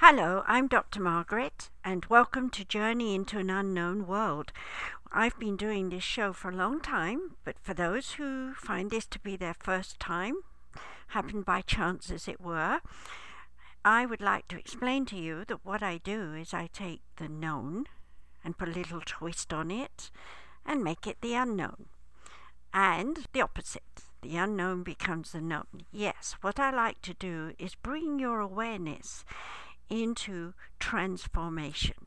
[0.00, 1.00] Hello, I'm Dr.
[1.00, 4.52] Margaret, and welcome to Journey into an Unknown World.
[5.10, 9.06] I've been doing this show for a long time, but for those who find this
[9.06, 10.36] to be their first time,
[11.08, 12.78] happened by chance as it were,
[13.84, 17.28] I would like to explain to you that what I do is I take the
[17.28, 17.86] known
[18.44, 20.12] and put a little twist on it
[20.64, 21.86] and make it the unknown.
[22.72, 24.04] And the opposite.
[24.22, 25.86] The unknown becomes the known.
[25.90, 29.24] Yes, what I like to do is bring your awareness
[29.90, 32.06] into transformation.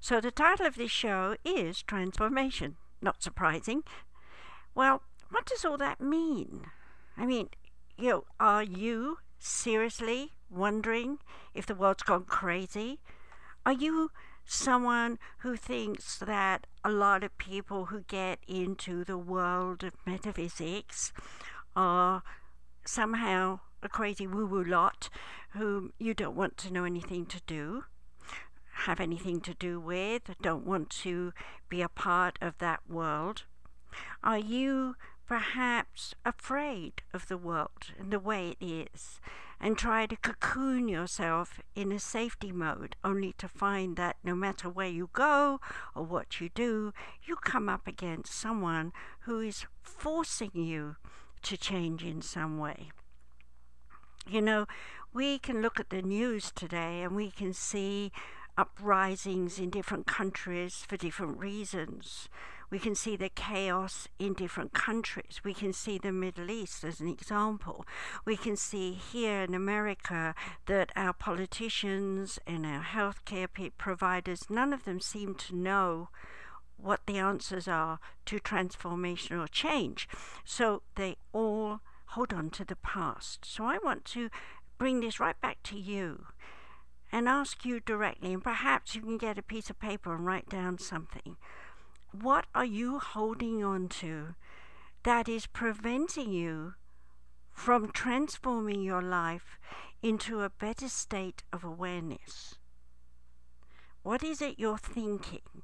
[0.00, 2.76] So the title of this show is Transformation.
[3.00, 3.84] Not surprising.
[4.74, 6.66] Well, what does all that mean?
[7.16, 7.48] I mean,
[7.96, 11.18] you know, are you seriously wondering
[11.54, 13.00] if the world's gone crazy?
[13.66, 14.10] Are you
[14.44, 21.12] someone who thinks that a lot of people who get into the world of metaphysics
[21.76, 22.22] are
[22.84, 25.08] somehow a crazy woo woo lot
[25.50, 27.84] whom you don't want to know anything to do,
[28.84, 31.32] have anything to do with, don't want to
[31.68, 33.44] be a part of that world?
[34.22, 39.20] Are you perhaps afraid of the world and the way it is
[39.60, 44.68] and try to cocoon yourself in a safety mode, only to find that no matter
[44.68, 45.60] where you go
[45.94, 46.92] or what you do,
[47.24, 50.96] you come up against someone who is forcing you
[51.42, 52.90] to change in some way.
[54.28, 54.66] You know,
[55.14, 58.12] we can look at the news today and we can see
[58.58, 62.28] uprisings in different countries for different reasons.
[62.68, 65.40] We can see the chaos in different countries.
[65.42, 67.86] We can see the Middle East as an example.
[68.26, 70.34] We can see here in America
[70.66, 76.10] that our politicians and our healthcare providers, none of them seem to know
[76.76, 80.06] what the answers are to transformational change.
[80.44, 83.44] So they all hold on to the past.
[83.44, 84.30] So I want to
[84.78, 86.26] bring this right back to you
[87.10, 90.48] and ask you directly, and perhaps you can get a piece of paper and write
[90.48, 91.36] down something.
[92.12, 94.34] What are you holding on to
[95.04, 96.74] that is preventing you
[97.50, 99.58] from transforming your life
[100.02, 102.54] into a better state of awareness?
[104.02, 105.62] What is it you're thinking?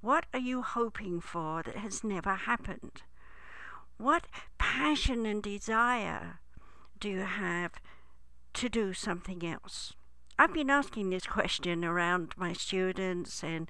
[0.00, 3.02] What are you hoping for that has never happened?
[3.98, 4.28] What
[4.58, 6.38] passion and desire
[7.00, 7.72] do you have
[8.54, 9.92] to do something else?
[10.38, 13.68] I've been asking this question around my students and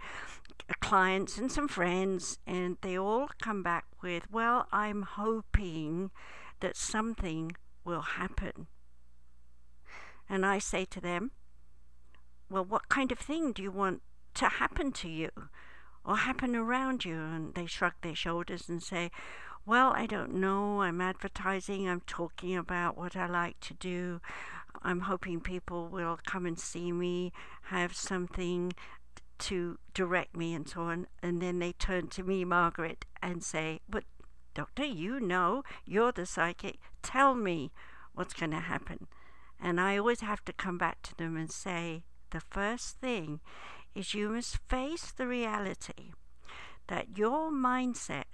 [0.80, 6.10] clients and some friends, and they all come back with, Well, I'm hoping
[6.60, 7.52] that something
[7.82, 8.66] will happen.
[10.28, 11.30] And I say to them,
[12.50, 14.02] Well, what kind of thing do you want
[14.34, 15.30] to happen to you
[16.04, 17.16] or happen around you?
[17.18, 19.10] And they shrug their shoulders and say,
[19.66, 20.82] Well, I don't know.
[20.82, 24.20] I'm advertising, I'm talking about what I like to do.
[24.82, 27.32] I'm hoping people will come and see me,
[27.64, 28.72] have something
[29.38, 31.06] to direct me and so on.
[31.22, 34.04] And then they turn to me, Margaret, and say, But,
[34.54, 36.78] doctor, you know, you're the psychic.
[37.02, 37.72] Tell me
[38.14, 39.06] what's going to happen.
[39.60, 43.40] And I always have to come back to them and say, The first thing
[43.94, 46.12] is you must face the reality
[46.86, 48.24] that your mindset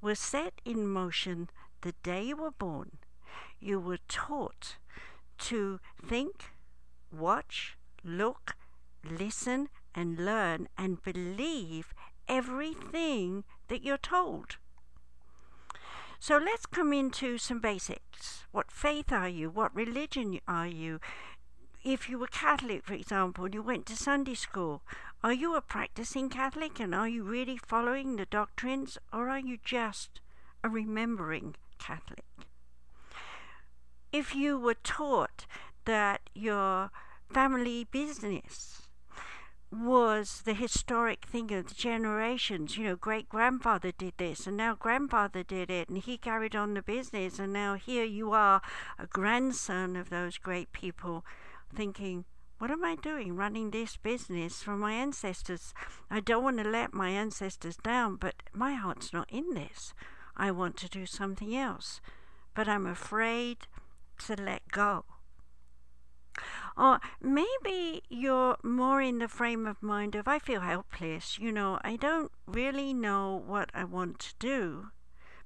[0.00, 1.48] was set in motion
[1.82, 2.98] the day you were born.
[3.60, 4.76] You were taught
[5.38, 6.52] to think,
[7.10, 8.56] watch, look,
[9.08, 11.94] listen, and learn and believe
[12.28, 14.56] everything that you're told.
[16.18, 18.44] So let's come into some basics.
[18.50, 19.50] What faith are you?
[19.50, 21.00] What religion are you?
[21.84, 24.82] If you were Catholic, for example, and you went to Sunday school,
[25.24, 29.56] are you a practicing Catholic and are you really following the doctrines or are you
[29.64, 30.20] just
[30.62, 32.26] a remembering Catholic?
[34.12, 35.46] If you were taught
[35.86, 36.90] that your
[37.32, 38.82] family business
[39.72, 42.76] was the historic thing of the generations.
[42.76, 46.74] You know, great grandfather did this, and now grandfather did it, and he carried on
[46.74, 48.60] the business, and now here you are,
[48.98, 51.24] a grandson of those great people,
[51.74, 52.24] thinking,
[52.64, 55.74] what am I doing running this business for my ancestors?
[56.10, 59.92] I don't want to let my ancestors down, but my heart's not in this.
[60.34, 62.00] I want to do something else,
[62.54, 63.58] but I'm afraid
[64.20, 65.04] to let go.
[66.74, 71.38] Or maybe you're more in the frame of mind of, I feel helpless.
[71.38, 74.86] You know, I don't really know what I want to do,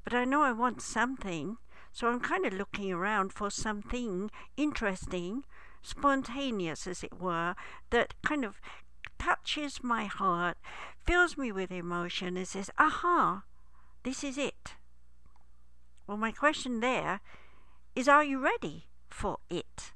[0.05, 1.57] but I know I want something.
[1.93, 5.43] So I'm kind of looking around for something interesting,
[5.83, 7.55] spontaneous, as it were,
[7.91, 8.61] that kind of
[9.19, 10.57] touches my heart,
[11.05, 13.43] fills me with emotion, and says, aha,
[14.03, 14.75] this is it.
[16.07, 17.21] Well, my question there
[17.95, 19.93] is, are you ready for it?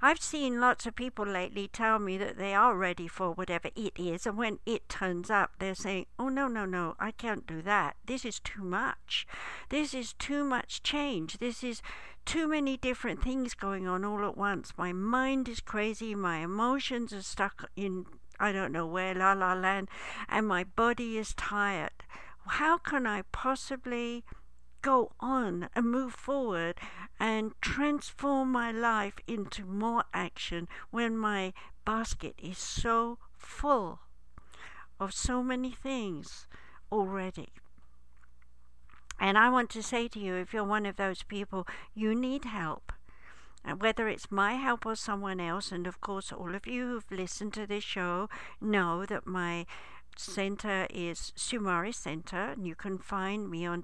[0.00, 3.98] I've seen lots of people lately tell me that they are ready for whatever it
[3.98, 7.62] is, and when it turns up, they're saying, Oh, no, no, no, I can't do
[7.62, 7.96] that.
[8.06, 9.26] This is too much.
[9.70, 11.38] This is too much change.
[11.38, 11.82] This is
[12.24, 14.72] too many different things going on all at once.
[14.76, 16.14] My mind is crazy.
[16.14, 18.06] My emotions are stuck in,
[18.38, 19.88] I don't know where, la la land,
[20.28, 22.04] and my body is tired.
[22.46, 24.24] How can I possibly
[24.80, 26.76] go on and move forward
[27.20, 31.52] and transform my life into more action when my
[31.84, 34.00] basket is so full
[35.00, 36.46] of so many things
[36.90, 37.48] already.
[39.20, 42.44] And I want to say to you if you're one of those people, you need
[42.44, 42.92] help.
[43.64, 47.10] And whether it's my help or someone else, and of course, all of you who've
[47.10, 48.28] listened to this show
[48.60, 49.66] know that my
[50.16, 53.82] center is Sumari Center, and you can find me on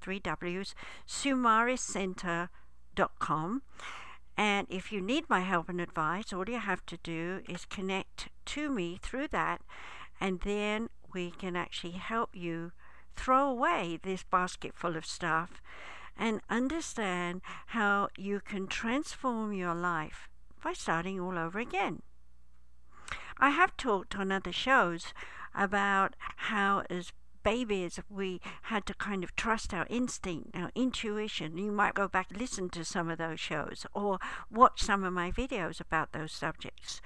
[0.00, 0.74] www.3ws
[1.06, 3.62] sumariscenter.com.
[4.36, 8.28] And if you need my help and advice, all you have to do is connect
[8.46, 9.60] to me through that,
[10.20, 12.72] and then we can actually help you
[13.16, 15.60] throw away this basket full of stuff
[16.16, 20.30] and understand how you can transform your life
[20.62, 22.00] by starting all over again.
[23.38, 25.12] I have talked on other shows
[25.54, 31.58] about how, as babies, we had to kind of trust our instinct, our intuition.
[31.58, 34.18] You might go back listen to some of those shows or
[34.50, 37.00] watch some of my videos about those subjects.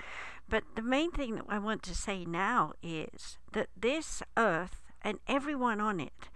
[0.48, 5.18] But the main thing that I want to say now is that this earth and
[5.26, 6.28] everyone on it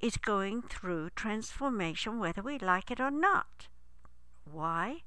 [0.00, 3.68] is going through transformation whether we like it or not.
[4.50, 5.02] Why?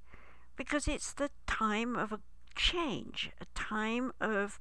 [0.56, 2.20] Because it's the time of a
[2.56, 4.60] change, a time of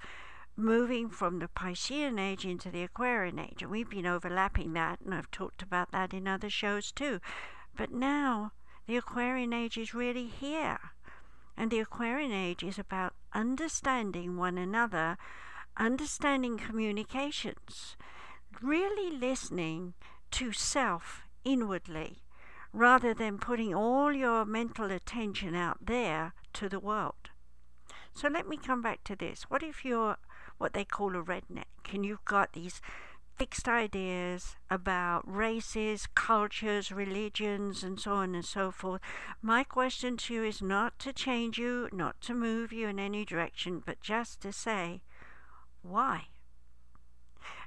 [0.58, 3.62] moving from the Piscean age into the Aquarian age.
[3.62, 7.20] And we've been overlapping that, and I've talked about that in other shows too.
[7.76, 8.52] But now
[8.86, 10.78] the Aquarian age is really here.
[11.56, 15.16] And the Aquarian age is about understanding one another,
[15.76, 17.96] understanding communications,
[18.60, 19.94] really listening
[20.32, 22.22] to self inwardly
[22.72, 27.30] rather than putting all your mental attention out there to the world.
[28.12, 29.44] So let me come back to this.
[29.48, 30.16] What if you're
[30.58, 32.80] what they call a redneck and you've got these
[33.36, 39.00] fixed ideas about races, cultures, religions, and so on and so forth.
[39.40, 43.24] My question to you is not to change you, not to move you in any
[43.24, 45.02] direction, but just to say,
[45.82, 46.26] why?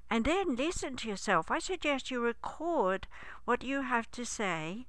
[0.09, 1.49] And then listen to yourself.
[1.49, 3.07] I suggest you record
[3.45, 4.87] what you have to say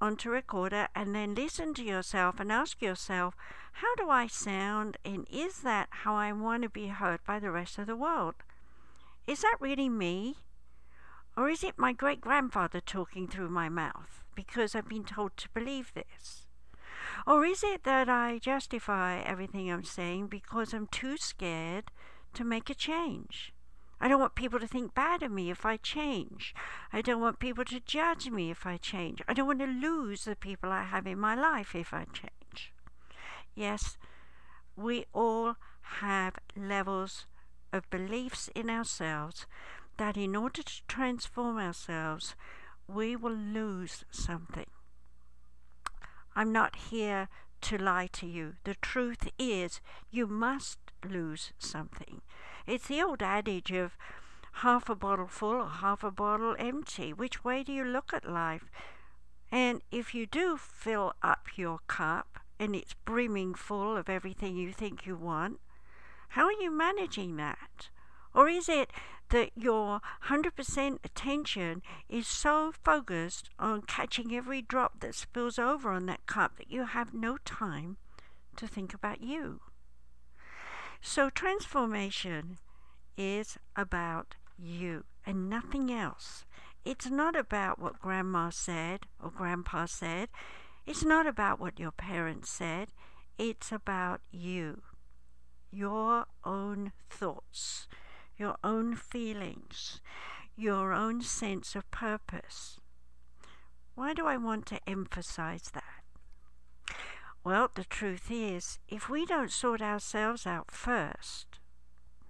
[0.00, 3.34] onto recorder and then listen to yourself and ask yourself,
[3.72, 7.50] how do I sound and is that how I want to be heard by the
[7.50, 8.34] rest of the world?
[9.26, 10.36] Is that really me?
[11.36, 15.48] Or is it my great grandfather talking through my mouth because I've been told to
[15.50, 16.46] believe this?
[17.26, 21.90] Or is it that I justify everything I'm saying because I'm too scared
[22.34, 23.52] to make a change?
[24.00, 26.54] I don't want people to think bad of me if I change.
[26.92, 29.22] I don't want people to judge me if I change.
[29.26, 32.72] I don't want to lose the people I have in my life if I change.
[33.54, 33.96] Yes,
[34.76, 35.56] we all
[36.00, 37.26] have levels
[37.72, 39.46] of beliefs in ourselves
[39.96, 42.34] that in order to transform ourselves,
[42.86, 44.66] we will lose something.
[46.34, 47.28] I'm not here
[47.62, 48.54] to lie to you.
[48.64, 50.78] The truth is, you must
[51.08, 52.20] lose something.
[52.66, 53.96] It's the old adage of
[54.54, 57.12] half a bottle full or half a bottle empty.
[57.12, 58.64] Which way do you look at life?
[59.52, 64.72] And if you do fill up your cup and it's brimming full of everything you
[64.72, 65.60] think you want,
[66.30, 67.88] how are you managing that?
[68.34, 68.90] Or is it
[69.30, 76.06] that your 100% attention is so focused on catching every drop that spills over on
[76.06, 77.96] that cup that you have no time
[78.56, 79.60] to think about you?
[81.08, 82.58] So, transformation
[83.16, 86.44] is about you and nothing else.
[86.84, 90.30] It's not about what grandma said or grandpa said.
[90.84, 92.88] It's not about what your parents said.
[93.38, 94.82] It's about you,
[95.70, 97.86] your own thoughts,
[98.36, 100.00] your own feelings,
[100.56, 102.80] your own sense of purpose.
[103.94, 106.05] Why do I want to emphasize that?
[107.46, 111.60] Well, the truth is, if we don't sort ourselves out first,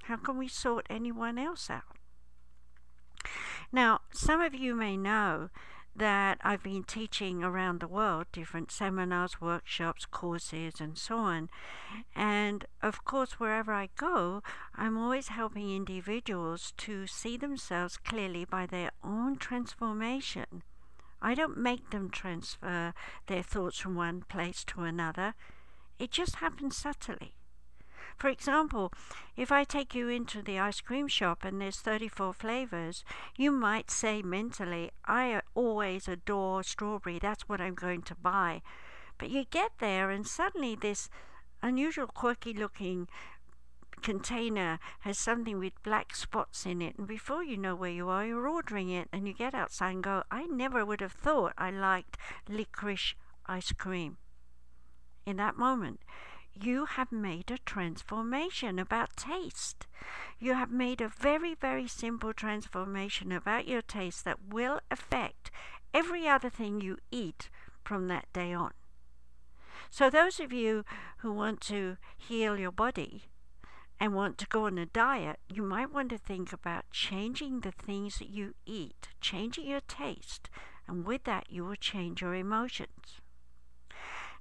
[0.02, 1.96] how can we sort anyone else out?
[3.72, 5.48] Now, some of you may know
[5.94, 11.48] that I've been teaching around the world different seminars, workshops, courses, and so on.
[12.14, 14.42] And of course, wherever I go,
[14.74, 20.62] I'm always helping individuals to see themselves clearly by their own transformation
[21.20, 22.94] I don't make them transfer
[23.26, 25.34] their thoughts from one place to another.
[25.98, 27.34] It just happens subtly.
[28.16, 28.92] For example,
[29.36, 33.04] if I take you into the ice cream shop and there's 34 flavors,
[33.36, 38.62] you might say mentally, I always adore strawberry, that's what I'm going to buy.
[39.18, 41.10] But you get there and suddenly this
[41.62, 43.08] unusual, quirky looking
[44.02, 48.24] container has something with black spots in it, and before you know where you are,
[48.26, 51.70] you're ordering it, and you get outside and go, I never would have thought I
[51.70, 52.16] liked
[52.48, 53.14] licorice
[53.46, 54.18] ice cream.
[55.24, 56.00] In that moment,
[56.54, 59.86] you have made a transformation about taste.
[60.38, 65.50] You have made a very, very simple transformation about your taste that will affect
[65.92, 67.50] every other thing you eat
[67.84, 68.72] from that day on.
[69.90, 70.84] So, those of you
[71.18, 73.24] who want to heal your body
[73.98, 77.72] and want to go on a diet, you might want to think about changing the
[77.72, 80.50] things that you eat, changing your taste,
[80.86, 83.20] and with that, you will change your emotions.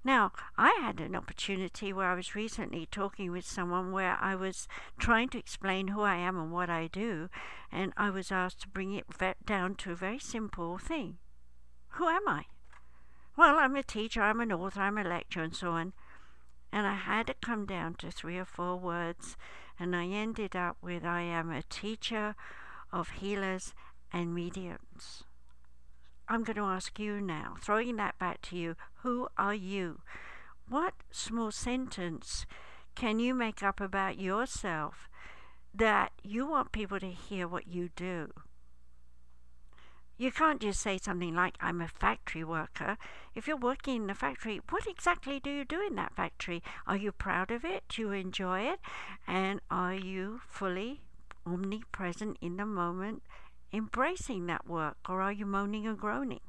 [0.04, 4.68] Now, I had an opportunity where I was recently talking with someone where I was
[5.00, 7.30] trying to explain who I am and what I do,
[7.72, 9.06] and I was asked to bring it
[9.46, 11.18] down to a very simple thing
[11.94, 12.46] Who am I?
[13.36, 15.94] Well, I'm a teacher, I'm an author, I'm a lecturer, and so on.
[16.76, 19.38] And I had to come down to three or four words,
[19.80, 22.36] and I ended up with I am a teacher
[22.92, 23.74] of healers
[24.12, 25.24] and mediums.
[26.28, 30.02] I'm going to ask you now, throwing that back to you, who are you?
[30.68, 32.46] What small sentence
[32.94, 35.08] can you make up about yourself
[35.74, 38.34] that you want people to hear what you do?
[40.18, 42.98] You can't just say something like, I'm a factory worker.
[43.34, 46.64] If you're working in a factory, what exactly do you do in that factory?
[46.88, 47.84] Are you proud of it?
[47.90, 48.80] Do you enjoy it?
[49.28, 51.02] And are you fully
[51.46, 53.24] omnipresent in the moment
[53.74, 56.40] embracing that work, or are you moaning and groaning?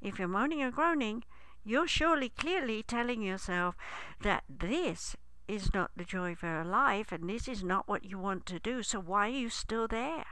[0.00, 1.22] If you're moaning and groaning,
[1.64, 3.76] you're surely clearly telling yourself
[4.20, 8.18] that this is not the joy of your life and this is not what you
[8.18, 10.24] want to do, so why are you still there?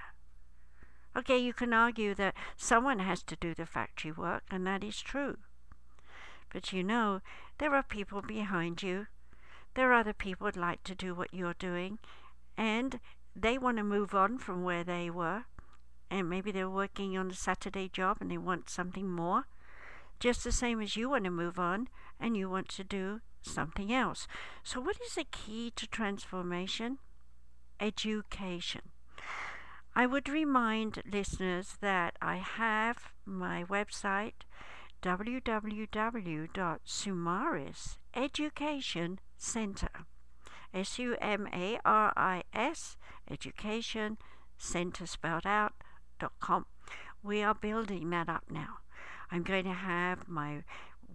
[1.16, 5.00] Okay, you can argue that someone has to do the factory work, and that is
[5.00, 5.38] true.
[6.52, 7.20] But you know,
[7.58, 9.06] there are people behind you.
[9.74, 11.98] There are other people who'd like to do what you're doing,
[12.56, 13.00] and
[13.34, 15.44] they want to move on from where they were
[16.10, 19.46] and maybe they're working on a Saturday job and they want something more,
[20.18, 21.88] just the same as you want to move on
[22.18, 24.26] and you want to do something else.
[24.64, 26.98] So, what is the key to transformation?
[27.78, 28.82] Education.
[29.94, 34.34] I would remind listeners that I have my website
[35.02, 35.56] www.sumaris
[38.14, 40.06] Education Center.
[40.72, 42.96] S U M A R I S
[43.30, 44.18] Education
[44.58, 45.74] Center spelled out
[47.22, 48.78] we are building that up now.
[49.30, 50.64] I'm going to have my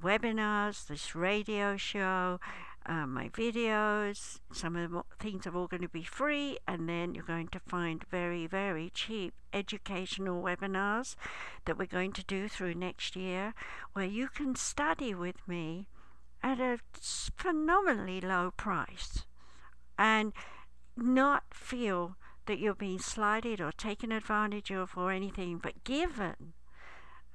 [0.01, 2.39] webinars, this radio show,
[2.86, 4.39] uh, my videos.
[4.51, 7.60] Some of the things are all going to be free, and then you're going to
[7.60, 11.15] find very, very cheap educational webinars
[11.65, 13.54] that we're going to do through next year
[13.94, 15.88] where you can study with me
[16.44, 16.80] at a
[17.38, 19.25] phenomenally low price
[19.98, 20.34] and
[20.98, 26.54] not feel that you're being slighted or taken advantage of or anything, but given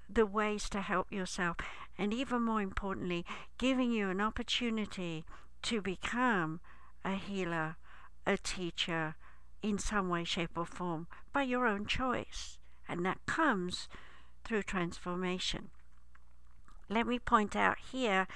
[0.09, 1.57] the ways to help yourself,
[1.99, 3.25] and even more importantly,
[3.59, 5.25] giving you an opportunity
[5.63, 6.61] to become
[7.05, 7.77] a healer,
[8.27, 9.17] a teacher
[9.63, 12.59] in some way, shape, or form by your own choice.
[12.89, 13.89] And that comes
[14.45, 15.71] through transformation.
[16.89, 18.27] Let me point out here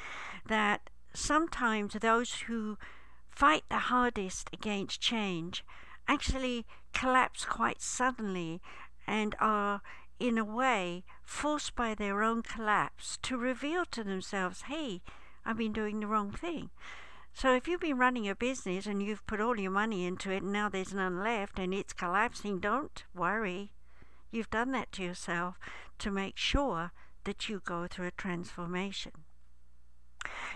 [0.46, 2.78] that sometimes those who
[3.30, 5.64] fight the hardest against change
[6.06, 8.60] actually collapse quite suddenly
[9.06, 9.82] and are,
[10.20, 15.02] in a way, forced by their own collapse to reveal to themselves, hey,
[15.44, 16.70] I've been doing the wrong thing.
[17.36, 20.44] So if you've been running a business and you've put all your money into it
[20.44, 23.72] and now there's none left and it's collapsing, don't worry.
[24.30, 25.58] You've done that to yourself
[25.98, 26.92] to make sure
[27.24, 29.12] that you go through a transformation.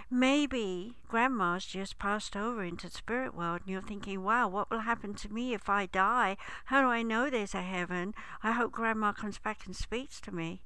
[0.08, 4.80] Maybe grandma's just passed over into the spirit world and you're thinking, wow, what will
[4.80, 6.36] happen to me if I die?
[6.66, 8.14] How do I know there's a heaven?
[8.42, 10.62] I hope grandma comes back and speaks to me.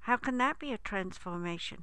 [0.00, 1.82] How can that be a transformation?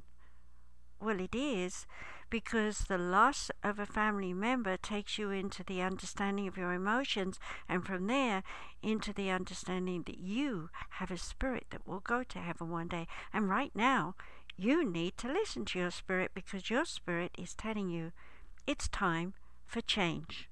[0.98, 1.86] Well, it is
[2.34, 7.38] because the loss of a family member takes you into the understanding of your emotions,
[7.68, 8.42] and from there
[8.82, 13.06] into the understanding that you have a spirit that will go to heaven one day.
[13.32, 14.16] And right now,
[14.56, 18.10] you need to listen to your spirit because your spirit is telling you
[18.66, 20.48] it's time for change.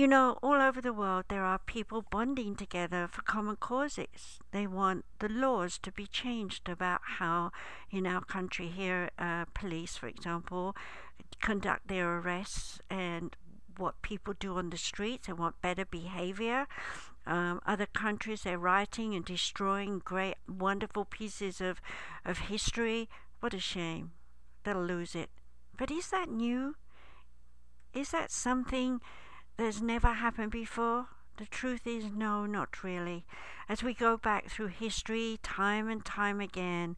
[0.00, 4.38] You know, all over the world, there are people bonding together for common causes.
[4.50, 7.52] They want the laws to be changed about how,
[7.90, 10.74] in our country here, uh, police, for example,
[11.42, 13.36] conduct their arrests and
[13.76, 16.66] what people do on the streets and want better behavior.
[17.26, 21.82] Um, other countries, they're writing and destroying great, wonderful pieces of,
[22.24, 23.10] of history.
[23.40, 24.12] What a shame.
[24.64, 25.28] They'll lose it.
[25.76, 26.76] But is that new?
[27.92, 29.02] Is that something
[29.60, 31.06] that's never happened before?
[31.36, 33.26] The truth is, no, not really.
[33.68, 36.96] As we go back through history, time and time again,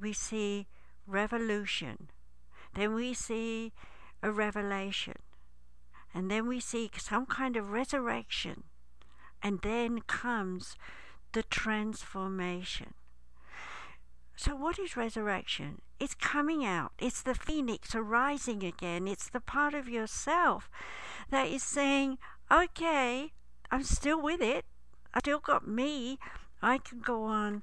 [0.00, 0.68] we see
[1.08, 2.10] revolution.
[2.74, 3.72] Then we see
[4.22, 5.16] a revelation.
[6.14, 8.62] And then we see some kind of resurrection.
[9.42, 10.76] And then comes
[11.32, 12.94] the transformation.
[14.36, 15.80] So, what is resurrection?
[16.00, 16.92] It's coming out.
[16.98, 19.06] It's the phoenix arising again.
[19.06, 20.68] It's the part of yourself
[21.30, 22.18] that is saying,
[22.50, 23.32] okay,
[23.70, 24.64] I'm still with it.
[25.14, 26.18] I still got me.
[26.60, 27.62] I can go on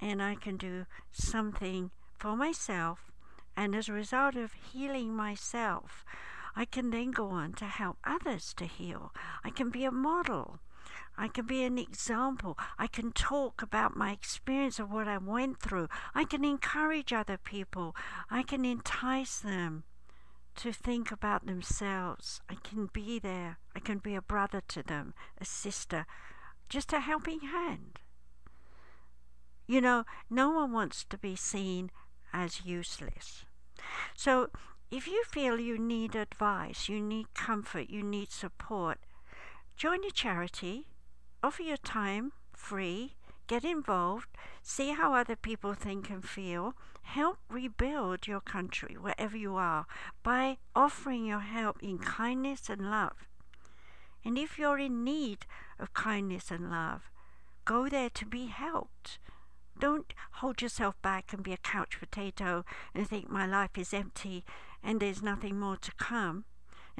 [0.00, 3.10] and I can do something for myself.
[3.56, 6.04] And as a result of healing myself,
[6.54, 9.12] I can then go on to help others to heal.
[9.42, 10.60] I can be a model.
[11.20, 12.56] I can be an example.
[12.78, 15.88] I can talk about my experience of what I went through.
[16.14, 17.94] I can encourage other people.
[18.30, 19.84] I can entice them
[20.56, 22.40] to think about themselves.
[22.48, 23.58] I can be there.
[23.76, 26.06] I can be a brother to them, a sister,
[26.70, 28.00] just a helping hand.
[29.66, 31.90] You know, no one wants to be seen
[32.32, 33.44] as useless.
[34.16, 34.48] So
[34.90, 39.00] if you feel you need advice, you need comfort, you need support,
[39.76, 40.86] join a charity,
[41.42, 43.14] offer your time free,
[43.46, 44.28] get involved,
[44.62, 49.86] see how other people think and feel, help rebuild your country wherever you are
[50.22, 53.26] by offering your help in kindness and love.
[54.24, 55.46] And if you're in need
[55.78, 57.10] of kindness and love,
[57.64, 59.18] go there to be helped.
[59.78, 64.44] Don't hold yourself back and be a couch potato and think my life is empty
[64.82, 66.44] and there's nothing more to come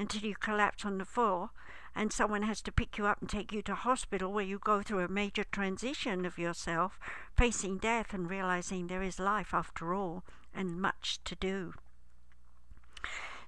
[0.01, 1.51] until you collapse on the floor
[1.95, 4.81] and someone has to pick you up and take you to hospital where you go
[4.81, 6.99] through a major transition of yourself,
[7.37, 11.73] facing death and realizing there is life after all and much to do.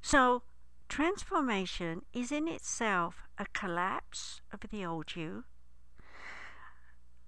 [0.01, 0.43] So,
[0.89, 5.45] transformation is in itself a collapse of the old you,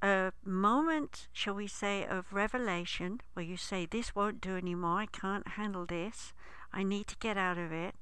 [0.03, 5.07] a moment, shall we say, of revelation where you say, This won't do anymore, I
[5.07, 6.33] can't handle this,
[6.71, 7.95] I need to get out of it.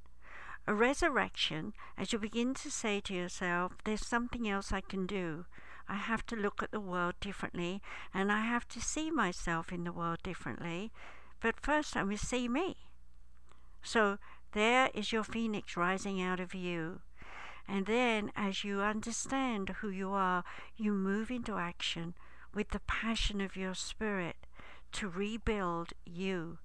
[0.66, 5.46] A resurrection, as you begin to say to yourself, there's something else I can do.
[5.90, 7.82] I have to look at the world differently
[8.14, 10.94] and I have to see myself in the world differently.
[11.42, 12.78] But first, I must see me.
[13.82, 14.20] So
[14.54, 17.02] there is your phoenix rising out of you.
[17.68, 20.46] And then, as you understand who you are,
[20.78, 22.14] you move into action
[22.54, 24.38] with the passion of your spirit
[24.94, 26.60] to rebuild you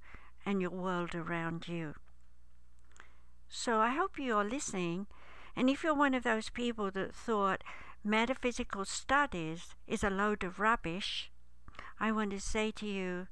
[0.47, 1.95] and your world around you.
[3.49, 5.07] So I hope you're listening.
[5.57, 7.65] And if you're one of those people that thought
[8.05, 11.31] metaphysical studies is a load of rubbish,
[11.99, 13.27] I want to say to you,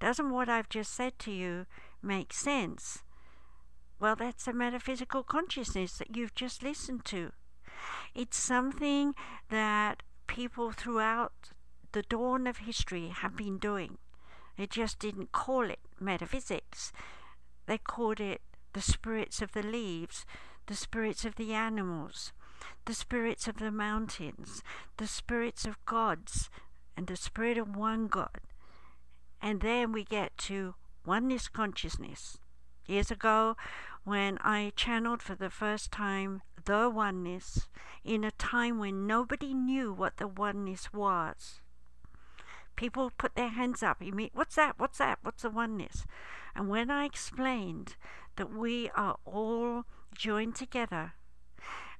[0.00, 1.66] doesn't what I've just said to you
[2.02, 3.02] make sense?
[4.00, 7.32] Well, that's a metaphysical consciousness that you've just listened to.
[8.14, 9.14] It's something
[9.48, 11.50] that people throughout
[11.92, 13.98] the dawn of history have been doing.
[14.56, 16.92] They just didn't call it metaphysics.
[17.66, 20.24] They called it the spirits of the leaves,
[20.66, 22.32] the spirits of the animals,
[22.84, 24.62] the spirits of the mountains,
[24.96, 26.50] the spirits of gods,
[26.96, 28.40] and the spirit of one God.
[29.40, 32.38] And then we get to oneness consciousness.
[32.86, 33.56] Years ago,
[34.04, 37.68] when I channeled for the first time the oneness
[38.04, 41.60] in a time when nobody knew what the oneness was,
[42.76, 44.02] people put their hands up.
[44.32, 44.78] What's that?
[44.78, 45.18] What's that?
[45.22, 46.04] What's the oneness?
[46.54, 47.96] And when I explained
[48.36, 51.14] that we are all joined together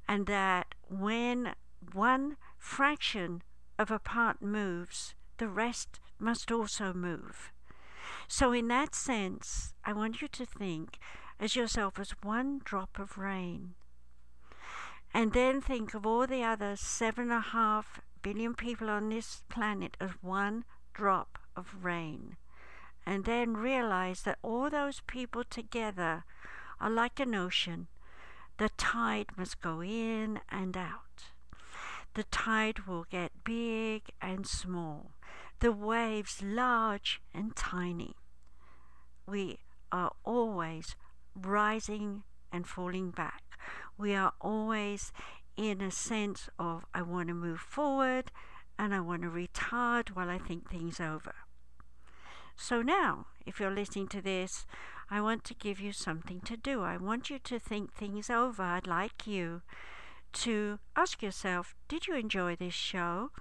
[0.09, 1.55] and that when
[1.93, 3.43] one fraction
[3.79, 7.53] of a part moves, the rest must also move.
[8.29, 10.99] So, in that sense, I want you to think
[11.41, 13.75] as yourself as one drop of rain.
[15.15, 19.43] And then think of all the other seven and a half billion people on this
[19.49, 20.65] planet as one
[20.95, 22.37] drop of rain.
[23.05, 26.25] And then realize that all those people together
[26.81, 27.89] are like an ocean.
[28.59, 31.33] The tide must go in and out.
[32.15, 35.13] The tide will get big and small,
[35.61, 38.17] the waves large and tiny.
[39.27, 39.61] We
[39.91, 40.95] are always
[41.35, 43.43] rising and falling back.
[43.97, 45.13] We are always
[45.57, 48.31] in a sense of I want to move forward
[48.79, 51.35] and I want to retard while I think things over.
[52.63, 54.67] So now, if you're listening to this,
[55.11, 56.83] I want to give you something to do.
[56.83, 58.63] I want you to think things over.
[58.63, 59.63] I'd like you
[60.45, 63.33] to ask yourself Did you enjoy this show?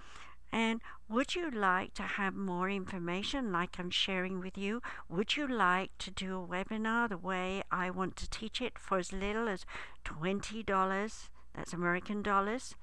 [0.52, 4.82] And would you like to have more information like I'm sharing with you?
[5.08, 8.98] Would you like to do a webinar the way I want to teach it for
[8.98, 9.68] as little as
[10.04, 11.30] $20?
[11.54, 12.74] That's American dollars.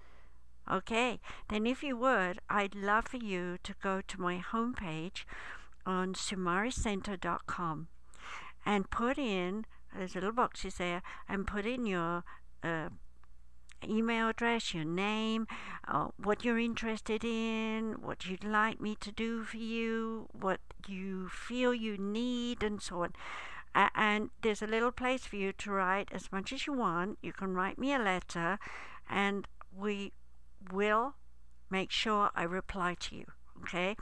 [0.70, 5.24] Okay, then if you would, I'd love for you to go to my homepage
[5.88, 7.88] on sumaricenter.com
[8.66, 9.64] and put in,
[9.96, 12.22] there's little boxes there, and put in your
[12.62, 12.90] uh,
[13.88, 15.46] email address, your name,
[15.88, 21.28] uh, what you're interested in, what you'd like me to do for you, what you
[21.30, 23.12] feel you need, and so on.
[23.74, 27.18] Uh, and there's a little place for you to write as much as you want.
[27.22, 28.58] You can write me a letter,
[29.08, 30.12] and we
[30.70, 31.14] will
[31.70, 33.37] make sure I reply to you.
[33.62, 33.96] Okay?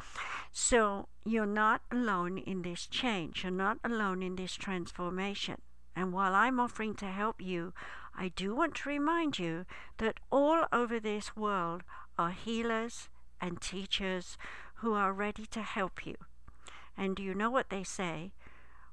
[0.53, 5.61] So you're not alone in this change, you're not alone in this transformation.
[5.95, 7.73] And while I'm offering to help you,
[8.15, 9.65] I do want to remind you
[9.99, 11.83] that all over this world
[12.19, 13.09] are healers
[13.41, 14.37] and teachers
[14.77, 16.17] who are ready to help you.
[16.97, 18.33] And do you know what they say?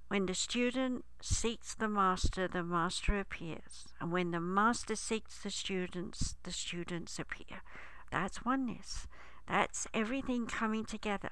[0.07, 3.87] When the student seeks the master, the master appears.
[3.99, 7.63] And when the master seeks the students, the students appear.
[8.11, 9.07] That's oneness.
[9.47, 11.31] That's everything coming together.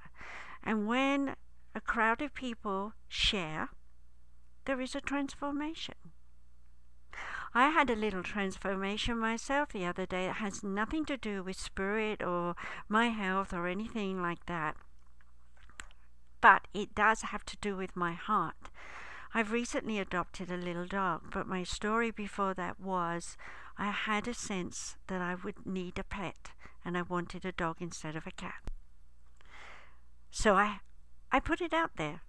[0.63, 1.35] And when
[1.73, 3.69] a crowd of people share,
[4.65, 5.95] there is a transformation.
[7.53, 11.59] I had a little transformation myself the other day that has nothing to do with
[11.59, 12.55] spirit or
[12.87, 14.77] my health or anything like that.
[16.39, 18.69] But it does have to do with my heart.
[19.33, 23.37] I've recently adopted a little dog, but my story before that was
[23.77, 26.51] I had a sense that I would need a pet
[26.83, 28.71] and I wanted a dog instead of a cat.
[30.29, 30.79] So I
[31.31, 32.21] I put it out there.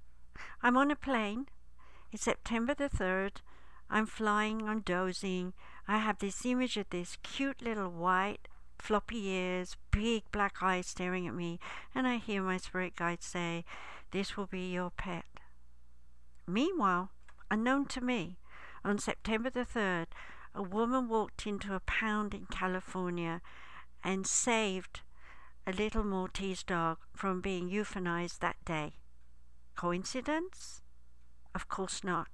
[0.62, 1.47] I'm on a plane
[2.12, 3.37] it's September the 3rd.
[3.88, 5.55] I'm flying, I'm dozing.
[5.88, 11.27] I have this image of this cute little white, floppy ears, big black eyes staring
[11.27, 11.59] at me,
[11.95, 13.65] and I hear my spirit guide say,
[14.11, 15.25] This will be your pet.
[16.47, 17.11] Meanwhile,
[17.51, 18.37] unknown to me,
[18.85, 20.09] on September the 3rd,
[20.55, 23.41] a woman walked into a pound in California
[24.05, 25.01] and saved
[25.67, 28.95] a little Maltese dog from being euthanized that day.
[29.77, 30.83] Coincidence?
[31.55, 32.29] Of course not.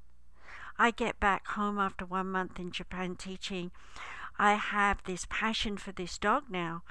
[0.79, 3.71] I get back home after one month in Japan teaching.
[4.39, 6.85] I have this passion for this dog now.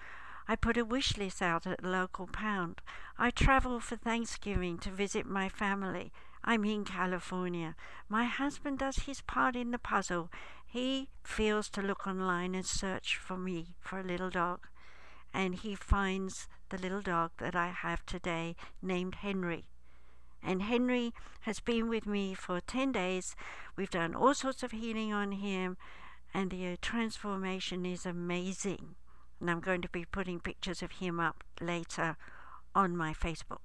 [0.47, 2.81] I put a wish list out at the local pound.
[3.17, 6.11] I travel for Thanksgiving to visit my family.
[6.43, 7.75] I'm in California.
[8.07, 10.29] My husband does his part in the puzzle.
[10.69, 14.67] He feels to look online and search for me for a little dog.
[15.33, 19.69] And he finds the little dog that I have today named Henry.
[20.43, 23.35] And Henry has been with me for 10 days.
[23.75, 25.77] We've done all sorts of healing on him,
[26.33, 28.95] and the uh, transformation is amazing.
[29.39, 32.17] And I'm going to be putting pictures of him up later
[32.75, 33.61] on my Facebook.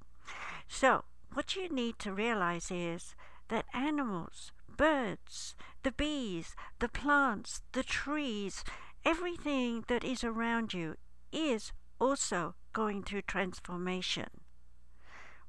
[0.68, 3.14] So, what you need to realize is
[3.48, 8.64] that animals, birds, the bees, the plants, the trees,
[9.04, 10.96] everything that is around you
[11.32, 14.28] is also going through transformation.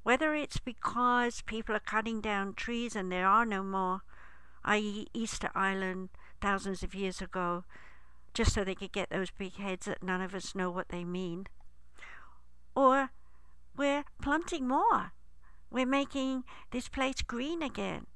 [0.02, 4.02] Whether it's because people are cutting down trees and there are no more,
[4.64, 6.10] i.e., Easter Island
[6.40, 7.64] thousands of years ago,
[8.34, 11.04] just so they could get those big heads that none of us know what they
[11.04, 11.46] mean,
[12.74, 13.10] or
[13.76, 15.12] we're planting more.
[15.70, 18.06] We're making this place green again.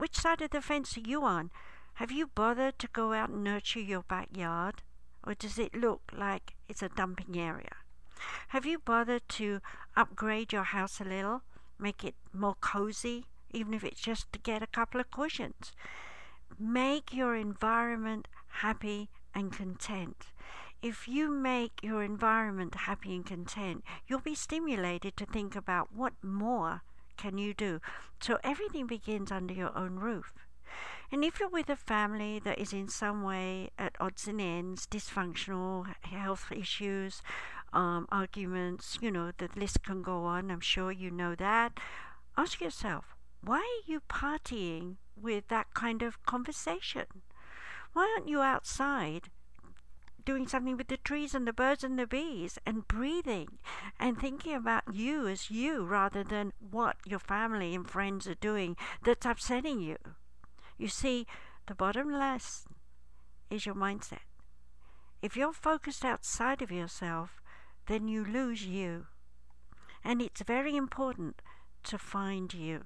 [0.00, 1.50] Which side of the fence are you on?
[1.96, 4.76] Have you bothered to go out and nurture your backyard?
[5.22, 7.76] Or does it look like it's a dumping area?
[8.48, 9.60] Have you bothered to
[9.98, 11.42] upgrade your house a little?
[11.78, 15.70] Make it more cozy, even if it's just to get a couple of cushions.
[16.58, 18.26] Make your environment
[18.62, 20.28] happy and content.
[20.80, 26.14] If you make your environment happy and content, you'll be stimulated to think about what
[26.22, 26.84] more
[27.20, 27.80] can you do.
[28.20, 30.32] So everything begins under your own roof.
[31.12, 34.86] And if you're with a family that is in some way at odds and ends,
[34.86, 37.20] dysfunctional, health issues,
[37.72, 40.50] um, arguments, you know, the list can go on.
[40.50, 41.78] I'm sure you know that.
[42.36, 47.06] Ask yourself, why are you partying with that kind of conversation?
[47.92, 49.30] Why aren't you outside
[50.24, 53.58] doing something with the trees and the birds and the bees and breathing
[53.98, 58.76] and thinking about you as you rather than what your family and friends are doing
[59.02, 59.96] that's upsetting you?
[60.78, 61.26] You see,
[61.66, 62.74] the bottom lesson
[63.50, 64.24] is your mindset.
[65.22, 67.42] If you're focused outside of yourself,
[67.86, 69.06] then you lose you.
[70.02, 71.42] And it's very important
[71.84, 72.84] to find you.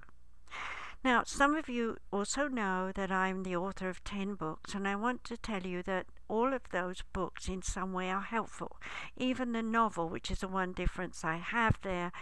[1.05, 4.97] Now, some of you also know that I'm the author of 10 books, and I
[4.97, 8.77] want to tell you that all of those books in some way are helpful.
[9.17, 12.13] Even the novel, which is the one difference I have there,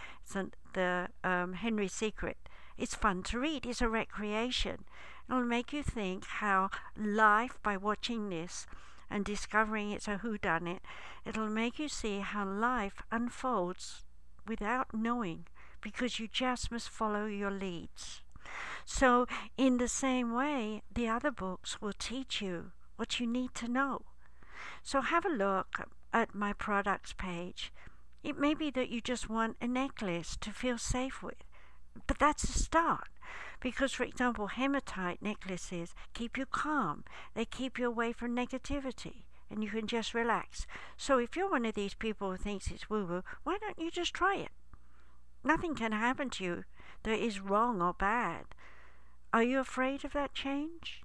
[0.73, 2.37] the um, Henry Secret,
[2.77, 3.65] it's fun to read.
[3.65, 4.85] It's a recreation.
[5.29, 8.65] It'll make you think how life, by watching this
[9.09, 10.79] and discovering it's a whodunit,
[11.25, 14.03] it'll make you see how life unfolds
[14.47, 15.45] without knowing
[15.81, 18.21] because you just must follow your leads.
[18.85, 23.67] So, in the same way, the other books will teach you what you need to
[23.67, 24.01] know.
[24.81, 27.73] So, have a look at my products page.
[28.23, 31.43] It may be that you just want a necklace to feel safe with,
[32.07, 33.09] but that's a start.
[33.59, 37.03] Because, for example, hematite necklaces keep you calm,
[37.33, 40.67] they keep you away from negativity, and you can just relax.
[40.97, 43.91] So, if you're one of these people who thinks it's woo woo, why don't you
[43.91, 44.51] just try it?
[45.43, 46.63] Nothing can happen to you
[47.03, 48.45] that is wrong or bad.
[49.33, 51.02] Are you afraid of that change?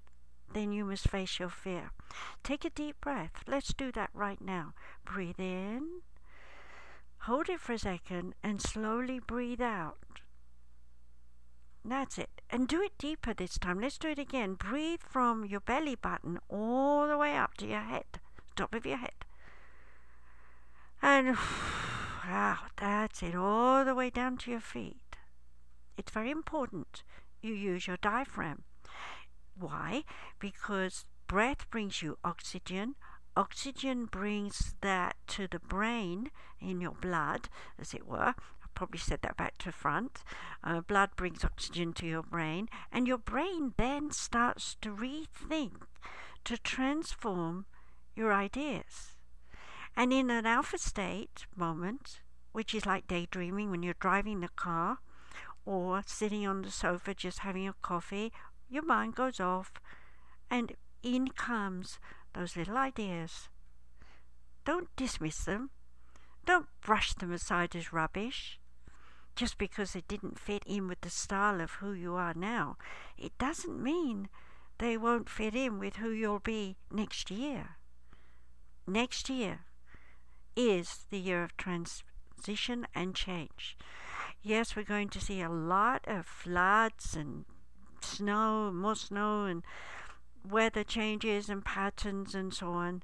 [0.52, 1.92] Then you must face your fear.
[2.42, 3.42] Take a deep breath.
[3.46, 4.74] Let's do that right now.
[5.04, 6.00] Breathe in,
[7.20, 9.98] hold it for a second, and slowly breathe out.
[11.84, 12.42] That's it.
[12.50, 13.80] And do it deeper this time.
[13.80, 14.54] Let's do it again.
[14.54, 18.20] Breathe from your belly button all the way up to your head,
[18.56, 19.24] top of your head.
[21.02, 21.38] And out.
[22.30, 23.34] Ah, that's it.
[23.34, 25.08] All the way down to your feet
[25.98, 27.02] it's very important
[27.42, 28.62] you use your diaphragm.
[29.58, 30.04] Why?
[30.38, 32.94] Because breath brings you oxygen.
[33.36, 38.34] Oxygen brings that to the brain in your blood, as it were.
[38.34, 40.22] I probably said that back to front.
[40.62, 45.82] Uh, blood brings oxygen to your brain, and your brain then starts to rethink,
[46.44, 47.66] to transform
[48.14, 49.16] your ideas.
[49.96, 52.20] And in an alpha state moment,
[52.52, 54.98] which is like daydreaming when you're driving the car,
[55.64, 58.32] or sitting on the sofa just having a coffee,
[58.68, 59.72] your mind goes off
[60.50, 61.98] and in comes
[62.34, 63.48] those little ideas.
[64.64, 65.70] Don't dismiss them.
[66.44, 68.58] Don't brush them aside as rubbish.
[69.36, 72.76] Just because they didn't fit in with the style of who you are now,
[73.16, 74.28] it doesn't mean
[74.78, 77.76] they won't fit in with who you'll be next year.
[78.86, 79.60] Next year
[80.56, 83.76] is the year of transition and change
[84.42, 87.44] yes, we're going to see a lot of floods and
[88.08, 89.62] snow, more snow, and
[90.48, 93.02] weather changes and patterns and so on.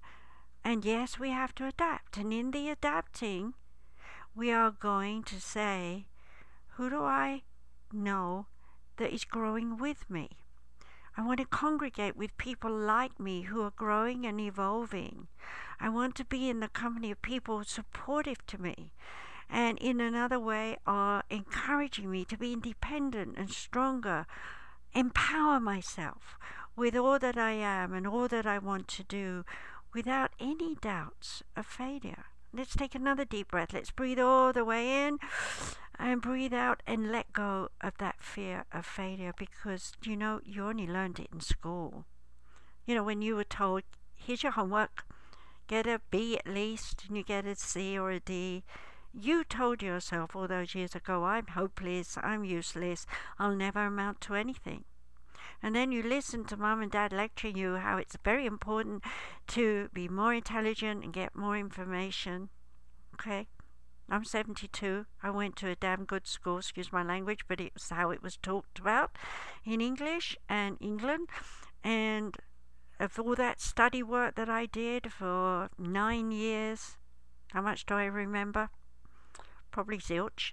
[0.65, 2.17] And yes, we have to adapt.
[2.17, 3.55] And in the adapting,
[4.35, 6.07] we are going to say,
[6.77, 7.43] who do I
[7.93, 8.47] know
[8.97, 10.31] that is growing with me?
[11.17, 15.29] I want to congregate with people like me who are growing and evolving.
[15.79, 18.93] I want to be in the company of people supportive to me
[19.51, 24.27] and in another way are encouraging me to be independent and stronger,
[24.95, 26.39] empower myself
[26.77, 29.45] with all that I am and all that I want to do
[29.95, 32.25] without any doubts of failure.
[32.53, 33.73] Let's take another deep breath.
[33.73, 35.19] Let's breathe all the way in
[35.99, 40.65] and breathe out and let go of that fear of failure because you know you
[40.65, 42.05] only learned it in school.
[42.87, 43.83] You know, when you were told,
[44.15, 45.05] here's your homework,
[45.67, 48.63] get a B at least, and you get a C or a D
[49.19, 53.07] you told yourself all those years ago, I'm hopeless, I'm useless,
[53.39, 54.85] I'll never amount to anything.
[55.63, 59.05] And then you listen to mum and dad lecturing you how it's very important
[59.49, 62.51] to be more intelligent and get more information.
[63.15, 63.47] Okay?
[64.11, 65.07] I'm 72.
[65.23, 68.37] I went to a damn good school, excuse my language, but it's how it was
[68.37, 69.17] talked about
[69.65, 71.29] in English and England.
[71.83, 72.37] And
[73.01, 76.99] of all that study work that I did for nine years,
[77.53, 78.69] how much do I remember?
[79.75, 80.53] Probably zilch.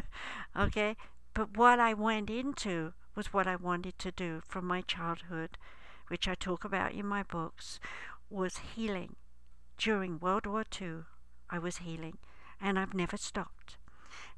[0.58, 0.96] okay?
[1.34, 5.58] But what I went into was what I wanted to do from my childhood,
[6.08, 7.78] which I talk about in my books,
[8.30, 9.16] was healing.
[9.76, 11.04] During World War II,
[11.50, 12.16] I was healing,
[12.62, 13.76] and I've never stopped.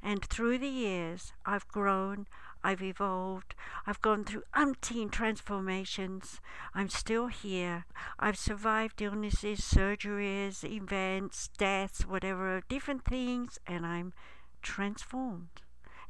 [0.02, 2.26] And through the years, I've grown,
[2.66, 3.54] I've evolved,
[3.86, 6.40] I've gone through umpteen transformations.
[6.74, 7.84] I'm still here.
[8.18, 14.14] I've survived illnesses, surgeries, events, deaths, whatever, different things, and I'm
[14.62, 15.60] transformed.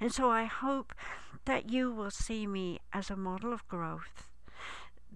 [0.01, 0.95] And so I hope
[1.45, 4.29] that you will see me as a model of growth,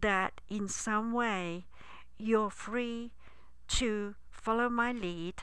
[0.00, 1.66] that in some way
[2.18, 3.12] you're free
[3.68, 5.34] to follow my lead.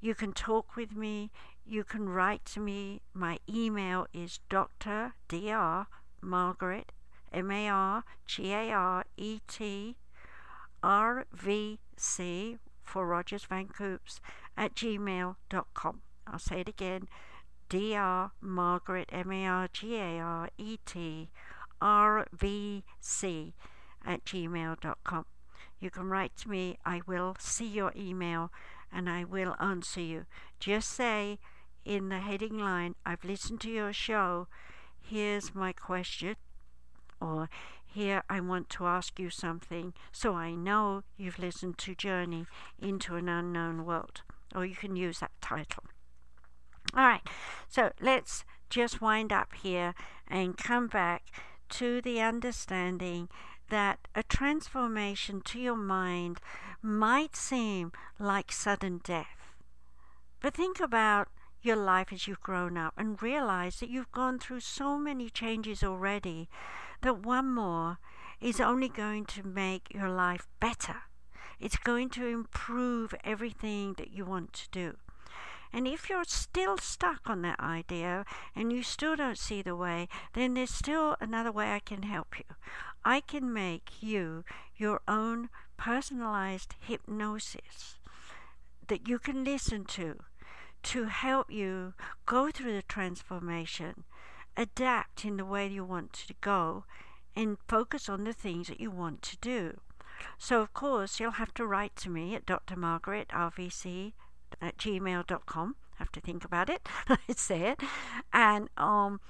[0.00, 1.30] You can talk with me,
[1.68, 3.00] you can write to me.
[3.12, 5.14] My email is Dr.
[5.28, 5.86] Dr.
[6.20, 6.92] Margaret,
[7.32, 9.96] M A R G A R E T
[10.82, 14.20] R V C for Rogers Van Coops
[14.56, 16.00] at gmail.com.
[16.26, 17.08] I'll say it again.
[17.68, 18.30] Dr.
[18.40, 21.30] Margaret, M A R G A R E T
[21.80, 23.54] R V C
[24.04, 25.26] at gmail.com.
[25.80, 26.78] You can write to me.
[26.84, 28.50] I will see your email
[28.92, 30.26] and I will answer you.
[30.58, 31.38] Just say
[31.86, 34.48] in the heading line, I've listened to your show.
[35.00, 36.34] Here's my question.
[37.20, 37.48] Or
[37.86, 42.46] here I want to ask you something so I know you've listened to Journey
[42.80, 44.22] into an Unknown World.
[44.54, 45.84] Or you can use that title.
[46.94, 47.26] All right,
[47.68, 49.94] so let's just wind up here
[50.26, 51.24] and come back
[51.70, 53.28] to the understanding
[53.70, 56.40] that a transformation to your mind
[56.82, 59.54] might seem like sudden death.
[60.40, 61.28] But think about
[61.62, 65.82] your life as you've grown up and realize that you've gone through so many changes
[65.82, 66.48] already
[67.02, 67.98] that one more
[68.40, 71.02] is only going to make your life better.
[71.58, 74.96] It's going to improve everything that you want to do.
[75.72, 80.08] And if you're still stuck on that idea and you still don't see the way,
[80.34, 82.44] then there's still another way I can help you.
[83.04, 84.44] I can make you
[84.76, 87.98] your own personalized hypnosis
[88.88, 90.20] that you can listen to
[90.86, 91.94] to help you
[92.26, 94.04] go through the transformation,
[94.56, 96.84] adapt in the way you want to go,
[97.34, 99.80] and focus on the things that you want to do.
[100.38, 104.12] So, of course, you'll have to write to me at drmargaretrvc
[104.62, 105.76] at gmail.com.
[105.96, 106.88] Have to think about it.
[107.28, 107.76] it's there.
[108.32, 109.20] And um,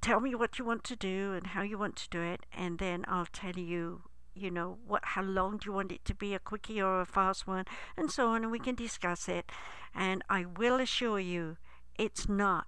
[0.00, 2.46] tell me what you want to do and how you want to do it.
[2.56, 4.02] And then I'll tell you,
[4.36, 7.06] you know, what how long do you want it to be, a quickie or a
[7.06, 7.64] fast one,
[7.96, 8.42] and so on.
[8.42, 9.50] And we can discuss it.
[9.94, 11.56] And I will assure you,
[11.98, 12.66] it's not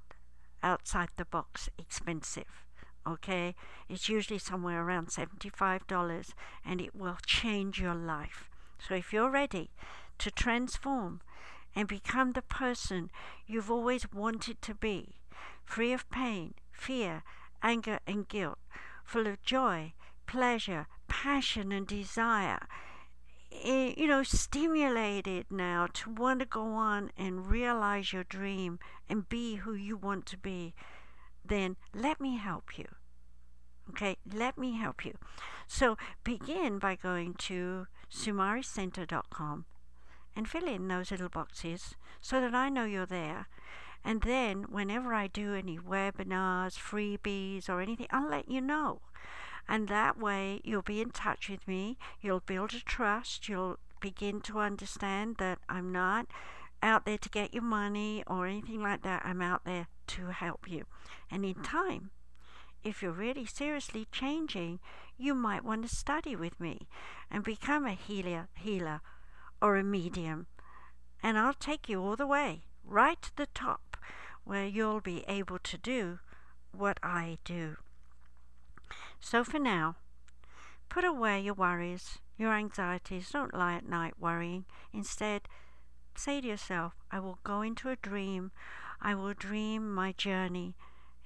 [0.62, 2.64] outside the box expensive
[3.08, 3.54] okay?
[3.88, 6.32] It's usually somewhere around $75
[6.64, 8.50] and it will change your life.
[8.78, 9.70] So if you're ready
[10.18, 11.20] to transform
[11.74, 13.10] and become the person
[13.46, 15.16] you've always wanted to be,
[15.64, 17.22] free of pain, fear,
[17.62, 18.58] anger, and guilt,
[19.04, 19.92] full of joy,
[20.26, 20.86] pleasure,
[21.22, 22.68] passion, and desire.
[23.50, 28.78] Eh, you know, stimulated now to want to go on and realize your dream
[29.08, 30.74] and be who you want to be,
[31.44, 32.86] then let me help you.
[33.90, 35.14] Okay, let me help you.
[35.66, 39.64] So begin by going to sumaricenter.com
[40.36, 43.48] and fill in those little boxes so that I know you're there.
[44.04, 49.00] And then, whenever I do any webinars, freebies, or anything, I'll let you know.
[49.68, 51.98] And that way, you'll be in touch with me.
[52.20, 53.48] You'll build a trust.
[53.48, 56.26] You'll begin to understand that I'm not
[56.82, 59.22] out there to get your money or anything like that.
[59.24, 60.84] I'm out there to help you.
[61.30, 62.10] And in time,
[62.84, 64.80] if you're really seriously changing,
[65.16, 66.88] you might want to study with me
[67.30, 69.00] and become a healer, healer
[69.60, 70.46] or a medium,
[71.22, 73.96] and I'll take you all the way, right to the top,
[74.44, 76.20] where you'll be able to do
[76.72, 77.76] what I do.
[79.20, 79.96] So for now,
[80.88, 83.30] put away your worries, your anxieties.
[83.30, 84.64] Don't lie at night worrying.
[84.92, 85.42] Instead,
[86.16, 88.52] say to yourself, I will go into a dream.
[89.00, 90.76] I will dream my journey.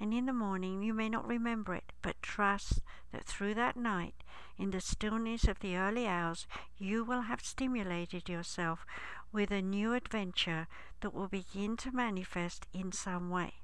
[0.01, 2.81] And in the morning you may not remember it, but trust
[3.13, 4.15] that through that night
[4.59, 8.85] in the stillness of the early hours, you will have stimulated yourself
[9.33, 10.67] with a new adventure
[11.01, 13.55] that will begin to manifest in some way.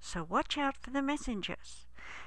[0.00, 1.86] So watch out for the messengers,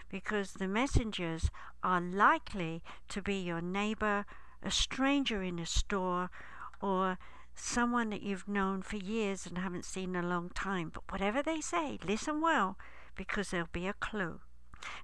[0.10, 1.50] because the messengers
[1.84, 4.26] are likely to be your neighbor,
[4.64, 6.30] a stranger in a store,
[6.82, 7.18] or
[7.56, 10.92] someone that you've known for years and haven't seen in a long time.
[10.94, 12.78] But whatever they say, listen well,
[13.16, 14.40] because there'll be a clue.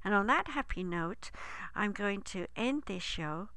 [0.03, 1.31] And on that happy note,
[1.75, 3.49] I'm going to end this show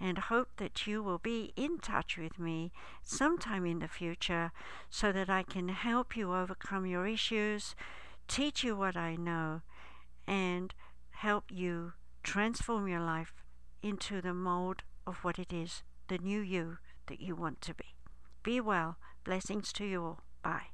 [0.00, 2.72] and hope that you will be in touch with me
[3.02, 4.52] sometime in the future
[4.90, 7.74] so that I can help you overcome your issues,
[8.28, 9.62] teach you what I know,
[10.26, 10.74] and
[11.10, 13.32] help you transform your life
[13.82, 17.94] into the mold of what it is, the new you that you want to be.
[18.42, 18.96] Be well.
[19.24, 20.20] Blessings to you all.
[20.42, 20.73] Bye.